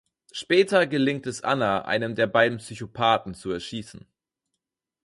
Später 0.31 0.87
gelingt 0.87 1.27
es 1.27 1.43
Anna, 1.43 1.83
einen 1.85 2.15
der 2.15 2.25
beiden 2.25 2.57
Psychopathen 2.57 3.35
zu 3.35 3.51
erschießen. 3.51 4.07